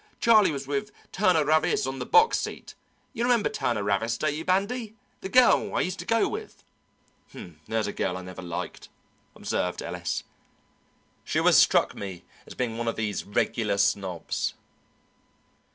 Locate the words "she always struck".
11.23-11.93